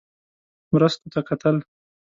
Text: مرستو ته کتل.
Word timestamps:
مرستو 0.71 1.07
ته 1.13 1.19
کتل. 1.27 1.55